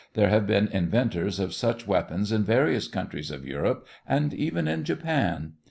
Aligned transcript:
There 0.15 0.29
have 0.29 0.47
been 0.47 0.67
inventors 0.69 1.39
of 1.39 1.53
such 1.53 1.85
weapons 1.85 2.31
in 2.31 2.41
various 2.43 2.87
countries 2.87 3.29
of 3.29 3.45
Europe, 3.45 3.85
and 4.07 4.33
even 4.33 4.67
in 4.67 4.83
Japan. 4.83 5.53